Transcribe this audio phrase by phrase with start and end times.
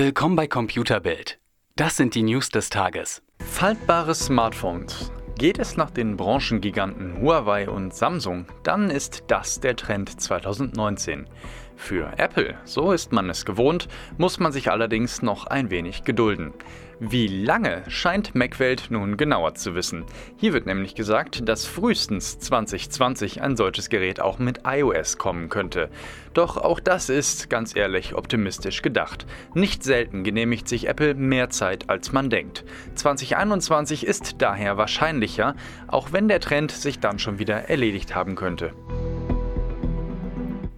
[0.00, 1.40] Willkommen bei Computerbild.
[1.74, 3.20] Das sind die News des Tages.
[3.40, 5.10] Faltbare Smartphones.
[5.36, 11.28] Geht es nach den Branchengiganten Huawei und Samsung, dann ist das der Trend 2019.
[11.74, 13.88] Für Apple, so ist man es gewohnt,
[14.18, 16.52] muss man sich allerdings noch ein wenig gedulden.
[17.00, 20.04] Wie lange scheint Macwelt nun genauer zu wissen.
[20.36, 25.90] Hier wird nämlich gesagt, dass frühestens 2020 ein solches Gerät auch mit iOS kommen könnte.
[26.34, 29.26] Doch auch das ist, ganz ehrlich, optimistisch gedacht.
[29.54, 32.64] Nicht selten genehmigt sich Apple mehr Zeit, als man denkt.
[32.96, 35.54] 2021 ist daher wahrscheinlicher,
[35.86, 38.72] auch wenn der Trend sich dann schon wieder erledigt haben könnte.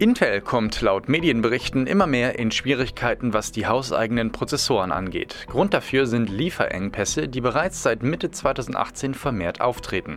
[0.00, 5.44] Intel kommt laut Medienberichten immer mehr in Schwierigkeiten, was die hauseigenen Prozessoren angeht.
[5.46, 10.16] Grund dafür sind Lieferengpässe, die bereits seit Mitte 2018 vermehrt auftreten.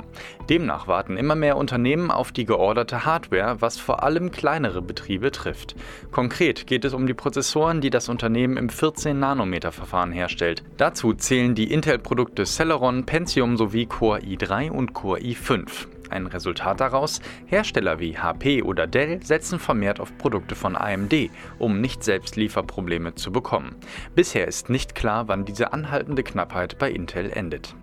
[0.50, 5.76] Demnach warten immer mehr Unternehmen auf die georderte Hardware, was vor allem kleinere Betriebe trifft.
[6.14, 10.64] Konkret geht es um die Prozessoren, die das Unternehmen im 14-Nanometer-Verfahren herstellt.
[10.78, 15.88] Dazu zählen die Intel-Produkte Celeron, Pentium sowie Core i3 und Core i5.
[16.14, 21.81] Ein Resultat daraus, Hersteller wie HP oder Dell setzen vermehrt auf Produkte von AMD, um
[21.81, 23.75] nicht selbst Lieferprobleme zu bekommen.
[24.14, 27.75] Bisher ist nicht klar, wann diese anhaltende Knappheit bei Intel endet.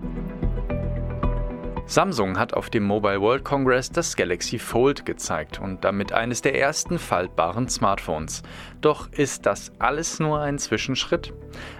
[1.90, 6.56] Samsung hat auf dem Mobile World Congress das Galaxy Fold gezeigt und damit eines der
[6.56, 8.44] ersten faltbaren Smartphones.
[8.80, 11.34] Doch ist das alles nur ein Zwischenschritt?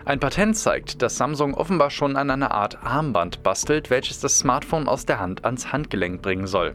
[0.05, 4.89] Ein Patent zeigt, dass Samsung offenbar schon an einer Art Armband bastelt, welches das Smartphone
[4.89, 6.75] aus der Hand ans Handgelenk bringen soll.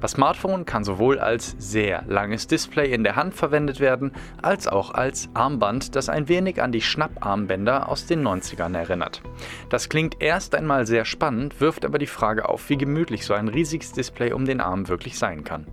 [0.00, 4.92] Das Smartphone kann sowohl als sehr langes Display in der Hand verwendet werden, als auch
[4.92, 9.22] als Armband, das ein wenig an die Schnapparmbänder aus den 90ern erinnert.
[9.70, 13.32] Das klingt erst einmal sehr spannend, wirft aber die Frage auf, wie wie gemütlich so
[13.32, 15.66] ein riesiges Display um den Arm wirklich sein kann.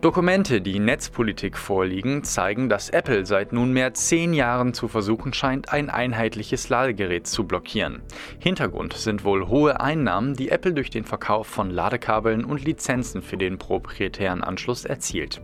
[0.00, 5.88] Dokumente, die Netzpolitik vorliegen, zeigen, dass Apple seit nunmehr zehn Jahren zu versuchen scheint, ein
[5.88, 8.02] einheitliches Ladegerät zu blockieren.
[8.38, 13.38] Hintergrund sind wohl hohe Einnahmen, die Apple durch den Verkauf von Ladekabeln und Lizenzen für
[13.38, 15.40] den proprietären Anschluss erzielt.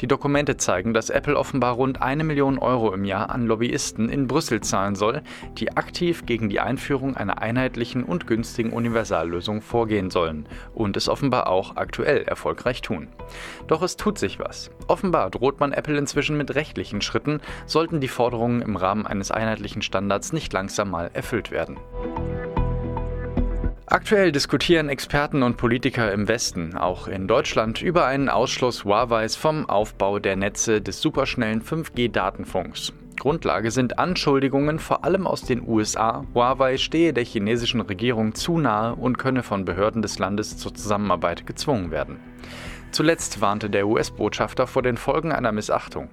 [0.00, 4.26] Die Dokumente zeigen, dass Apple offenbar rund eine Million Euro im Jahr an Lobbyisten in
[4.26, 5.22] Brüssel zahlen soll,
[5.58, 11.48] die aktiv gegen die Einführung einer einheitlichen und günstigen Universallösung vorgehen sollen und es offenbar
[11.48, 13.08] auch aktuell erfolgreich tun.
[13.66, 14.70] Doch es tut sich was.
[14.88, 19.82] Offenbar droht man Apple inzwischen mit rechtlichen Schritten, sollten die Forderungen im Rahmen eines einheitlichen
[19.82, 21.78] Standards nicht langsam mal erfüllt werden.
[23.86, 29.68] Aktuell diskutieren Experten und Politiker im Westen, auch in Deutschland, über einen Ausschluss Huaweis vom
[29.68, 32.94] Aufbau der Netze des superschnellen 5G-Datenfunks.
[33.20, 38.94] Grundlage sind Anschuldigungen vor allem aus den USA, Huawei stehe der chinesischen Regierung zu nahe
[38.94, 42.16] und könne von Behörden des Landes zur Zusammenarbeit gezwungen werden.
[42.90, 46.08] Zuletzt warnte der US-Botschafter vor den Folgen einer Missachtung.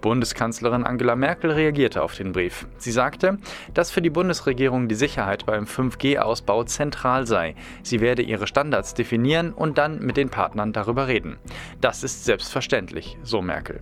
[0.00, 2.66] Bundeskanzlerin Angela Merkel reagierte auf den Brief.
[2.78, 3.38] Sie sagte,
[3.74, 7.54] dass für die Bundesregierung die Sicherheit beim 5G-Ausbau zentral sei.
[7.82, 11.38] Sie werde ihre Standards definieren und dann mit den Partnern darüber reden.
[11.80, 13.80] Das ist selbstverständlich, so Merkel.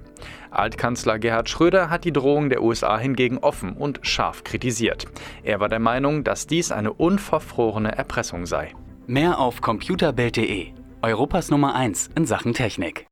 [0.51, 5.07] Altkanzler Gerhard Schröder hat die Drohung der USA hingegen offen und scharf kritisiert.
[5.43, 8.73] Er war der Meinung, dass dies eine unverfrorene Erpressung sei.
[9.07, 13.07] Mehr auf computerbild.de Europas Nummer 1 in Sachen Technik.